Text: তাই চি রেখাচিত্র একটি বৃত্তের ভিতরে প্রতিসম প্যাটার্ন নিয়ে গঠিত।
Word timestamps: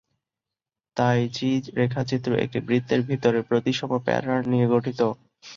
তাই 0.97 1.19
চি 1.33 1.49
রেখাচিত্র 1.79 2.29
একটি 2.43 2.59
বৃত্তের 2.67 3.01
ভিতরে 3.09 3.39
প্রতিসম 3.49 3.89
প্যাটার্ন 4.05 4.43
নিয়ে 4.51 4.67
গঠিত। 4.73 4.99